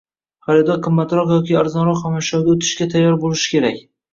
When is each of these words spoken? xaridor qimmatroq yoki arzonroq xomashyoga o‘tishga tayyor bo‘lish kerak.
xaridor 0.45 0.79
qimmatroq 0.87 1.35
yoki 1.35 1.59
arzonroq 1.61 2.01
xomashyoga 2.07 2.57
o‘tishga 2.57 2.91
tayyor 2.95 3.21
bo‘lish 3.27 3.49
kerak. 3.57 3.83